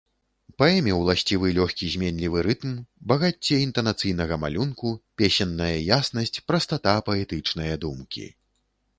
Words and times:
Паэме 0.59 0.93
ўласцівы 0.99 1.49
лёгкі, 1.57 1.89
зменлівы 1.95 2.39
рытм, 2.47 2.71
багацце 3.11 3.57
інтанацыйнага 3.65 4.39
малюнку, 4.45 4.93
песенная 5.23 5.77
яснасць, 5.99 6.41
прастата 6.53 6.95
паэтычнае 7.11 7.69
думкі. 7.85 8.25